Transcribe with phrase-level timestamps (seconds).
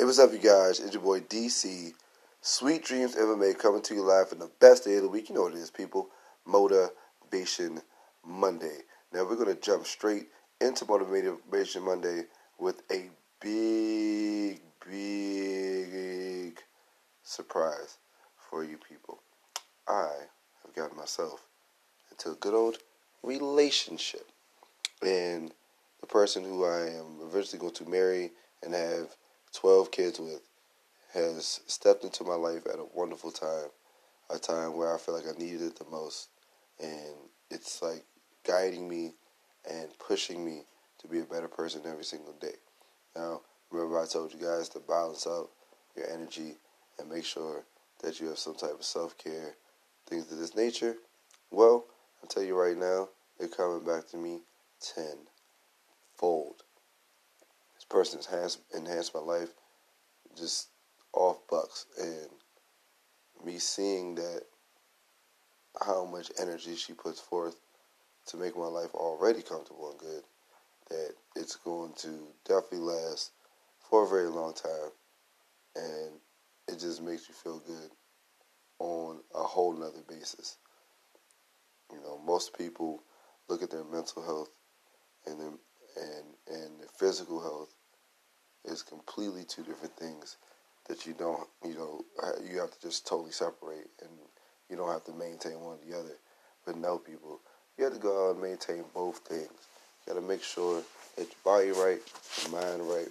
[0.00, 0.80] Hey, what's up, you guys?
[0.80, 1.92] It's your boy DC.
[2.40, 5.28] Sweet Dreams ever MMA coming to you live for the best day of the week.
[5.28, 6.08] You know what it is, people.
[6.46, 7.82] Motivation
[8.26, 8.78] Monday.
[9.12, 10.28] Now, we're going to jump straight
[10.58, 12.22] into Motivation Monday
[12.58, 13.10] with a
[13.42, 16.62] big, big
[17.22, 17.98] surprise
[18.48, 19.20] for you people.
[19.86, 20.12] I
[20.64, 21.44] have gotten myself
[22.10, 22.78] into a good old
[23.22, 24.26] relationship.
[25.02, 25.52] And
[26.00, 28.30] the person who I am eventually going to marry
[28.62, 29.14] and have
[29.54, 30.40] 12 kids with,
[31.12, 33.68] has stepped into my life at a wonderful time,
[34.30, 36.28] a time where I feel like I needed it the most.
[36.80, 37.14] And
[37.50, 38.04] it's like
[38.46, 39.14] guiding me
[39.68, 40.62] and pushing me
[41.00, 42.54] to be a better person every single day.
[43.16, 45.50] Now, remember, I told you guys to balance out
[45.96, 46.54] your energy
[46.98, 47.64] and make sure
[48.02, 49.54] that you have some type of self care,
[50.06, 50.96] things of this nature.
[51.50, 51.86] Well,
[52.22, 53.08] I'll tell you right now,
[53.38, 54.42] they're coming back to me
[54.94, 55.04] 10
[57.90, 59.50] Person has enhanced my life
[60.38, 60.68] just
[61.12, 62.28] off bucks and
[63.44, 64.42] me seeing that
[65.84, 67.56] how much energy she puts forth
[68.26, 70.22] to make my life already comfortable and good
[70.88, 73.32] that it's going to definitely last
[73.78, 74.90] for a very long time.
[75.76, 76.12] And
[76.68, 77.90] it just makes you feel good
[78.78, 80.58] on a whole nother basis.
[81.92, 83.02] You know most people
[83.48, 84.50] look at their mental health
[85.26, 85.48] and their
[85.96, 87.74] and and their physical health
[88.64, 90.36] is completely two different things
[90.88, 92.04] that you don't, you know,
[92.50, 94.10] you have to just totally separate and
[94.68, 96.16] you don't have to maintain one or the other.
[96.66, 97.40] But no, people,
[97.78, 99.48] you have to go out and maintain both things.
[100.06, 100.82] You got to make sure
[101.16, 102.00] that your body right,
[102.42, 103.08] your mind right,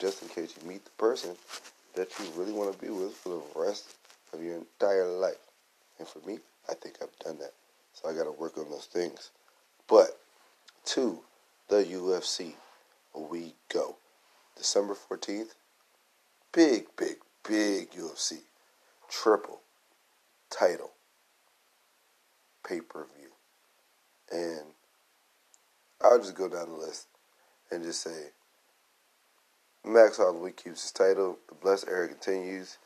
[0.00, 1.30] just in case you meet the person
[1.94, 3.94] that you really want to be with for the rest
[4.32, 5.34] of your entire life.
[5.98, 6.38] And for me,
[6.68, 7.52] I think I've done that.
[7.94, 9.30] So I got to work on those things.
[9.88, 10.18] But
[10.86, 11.20] to
[11.68, 12.52] the UFC,
[13.14, 13.96] we go.
[14.56, 15.54] December 14th,
[16.52, 18.38] big, big, big UFC
[19.08, 19.60] triple
[20.50, 20.92] title
[22.66, 23.30] pay per view.
[24.32, 24.66] And
[26.02, 27.06] I'll just go down the list
[27.70, 28.30] and just say
[29.84, 31.38] Max Holloway keeps his title.
[31.48, 32.78] The blessed era continues.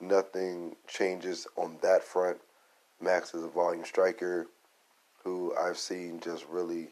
[0.00, 2.38] Nothing changes on that front.
[3.00, 4.46] Max is a volume striker
[5.24, 6.88] who I've seen just really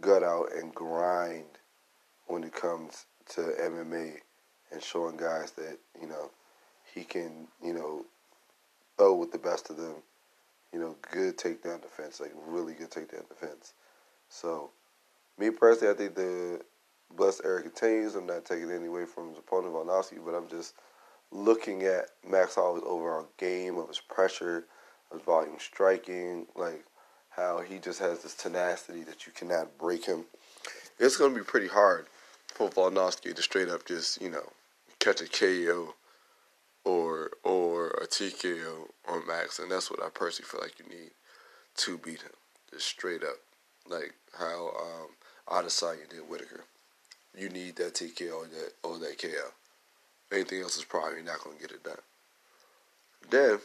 [0.00, 1.46] gut out and grind
[2.26, 4.18] when it comes to MMA
[4.72, 6.30] and showing guys that you know
[6.94, 8.04] he can you know
[8.96, 9.94] throw with the best of them.
[10.72, 13.74] You know, good takedown defense, like really good takedown defense.
[14.28, 14.70] So,
[15.38, 16.62] me personally, I think the
[17.16, 18.16] blessed era continues.
[18.16, 20.74] I'm not taking any away from his opponent Volkanovski, but I'm just
[21.30, 24.64] looking at Max Holloway's overall game of his pressure,
[25.12, 26.84] his volume striking, like
[27.30, 30.24] how he just has this tenacity that you cannot break him.
[30.98, 32.06] It's going to be pretty hard
[32.54, 34.52] for Volkanovski to straight up just you know
[35.00, 35.94] catch a KO
[36.84, 41.10] or or a TKO on Max, and that's what I personally feel like you need
[41.76, 42.30] to beat him,
[42.70, 43.36] just straight up,
[43.88, 45.08] like how um,
[45.48, 46.64] Adesanya did Whitaker.
[47.36, 49.50] You need that TKO or that or that KO.
[50.32, 51.96] Anything else is probably not to get it done.
[53.30, 53.58] Then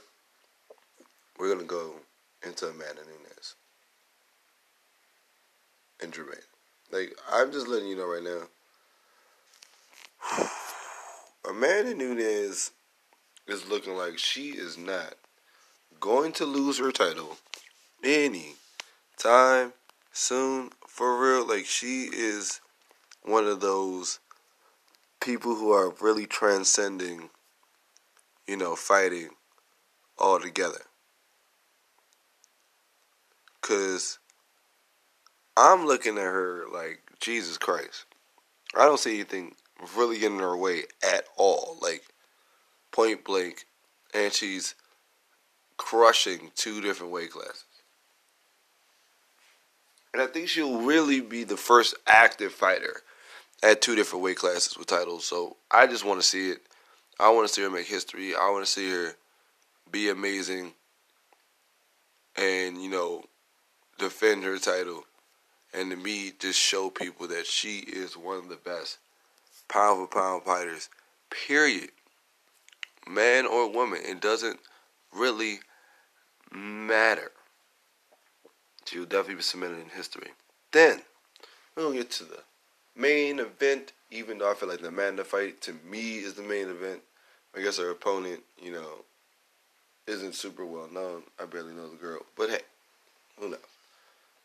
[1.38, 1.94] we're gonna go
[2.44, 3.56] into Amanda Nunes
[6.02, 6.40] and Germaine.
[6.92, 8.48] Like I'm just letting you know right now
[11.48, 12.72] Amanda Nunes
[13.48, 15.16] is looking like she is not
[16.00, 17.38] going to lose her title
[18.04, 18.56] any
[19.18, 19.74] time
[20.12, 20.72] soon.
[20.88, 22.60] For real, like she is
[23.24, 24.20] one of those
[25.22, 27.30] people who are really transcending,
[28.48, 29.30] you know, fighting
[30.18, 30.82] all together.
[33.62, 34.20] Cause
[35.56, 38.06] I'm looking at her like Jesus Christ.
[38.76, 39.56] I don't see anything
[39.96, 41.78] really getting her way at all.
[41.82, 42.04] Like
[42.92, 43.66] point blank,
[44.14, 44.76] and she's
[45.78, 47.66] crushing two different weight classes.
[50.14, 53.02] And I think she'll really be the first active fighter
[53.62, 55.26] at two different weight classes with titles.
[55.26, 56.62] So I just want to see it.
[57.20, 58.34] I want to see her make history.
[58.34, 59.16] I want to see her
[59.92, 60.74] be amazing
[62.36, 63.24] and, you know,
[63.98, 65.04] defend her title.
[65.74, 68.98] And to me, just show people that she is one of the best
[69.70, 70.90] pound for pound fighters,
[71.30, 71.92] period.
[73.08, 74.60] Man or woman, it doesn't
[75.16, 75.60] really
[76.52, 77.32] matter.
[78.86, 80.30] She'll definitely be cemented in history.
[80.72, 81.02] Then,
[81.78, 82.40] to get to the
[82.96, 86.68] main event, even though I feel like the Amanda fight, to me, is the main
[86.70, 87.02] event.
[87.56, 89.06] I guess her opponent, you know,
[90.08, 91.24] isn't super well known.
[91.42, 92.22] I barely know the girl.
[92.36, 92.62] But hey,
[93.40, 93.60] who knows?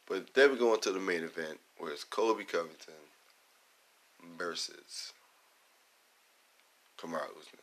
[0.06, 2.94] But then we go into the main event, where it's Colby Covington
[4.38, 5.12] versus
[6.98, 7.62] Kamaru Usman.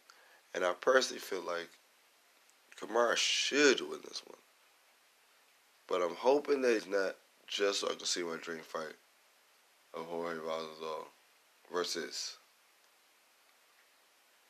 [0.54, 1.70] And I personally feel like
[2.80, 4.38] Kamara should win this one.
[5.88, 7.16] But I'm hoping that he's not
[7.48, 8.96] just so I can see my dream fight
[9.94, 11.06] of Jorge Masvidal
[11.72, 12.38] versus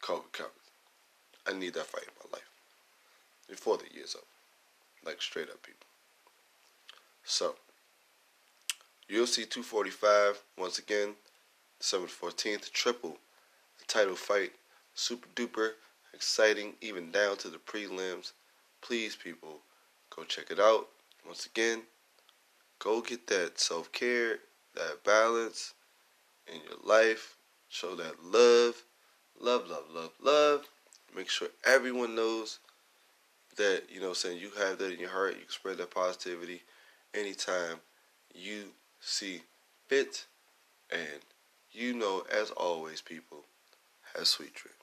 [0.02, 0.62] Colby Covington.
[1.48, 2.50] I need that fight in my life
[3.50, 4.26] before the year's up.
[5.04, 5.88] Like straight up, people.
[7.24, 7.56] So,
[9.10, 11.16] UFC 245, once again,
[11.82, 13.18] December 14th, triple
[13.80, 14.52] the title fight.
[14.94, 15.72] Super duper
[16.14, 18.34] exciting, even down to the prelims.
[18.82, 19.62] Please, people,
[20.16, 20.90] go check it out.
[21.26, 21.82] Once again,
[22.78, 24.38] go get that self care,
[24.76, 25.74] that balance
[26.46, 27.36] in your life.
[27.70, 28.84] Show that love,
[29.40, 30.66] love, love, love, love.
[31.16, 32.60] Make sure everyone knows
[33.58, 35.34] that, you know, saying you have that in your heart.
[35.34, 36.62] You can spread that positivity
[37.16, 37.78] anytime
[38.36, 38.66] you
[39.00, 39.42] see
[39.88, 40.26] fit.
[40.92, 41.22] And
[41.72, 43.46] you know, as always, people,
[44.16, 44.81] have sweet dreams.